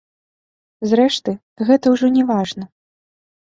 Зрэшты, 0.91 1.31
гэта 1.69 1.85
ўжо 1.97 2.11
не 2.19 2.27
важна. 2.33 2.63